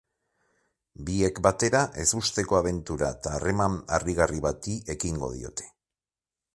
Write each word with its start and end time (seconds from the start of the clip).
Biek 1.09 1.41
batera, 1.47 1.81
ezusteko 2.05 2.59
abentura 2.61 3.13
eta 3.19 3.35
harreman 3.37 3.79
harrigarri 3.99 4.45
bati 4.49 4.77
ekingo 4.99 5.35
diote. 5.37 5.73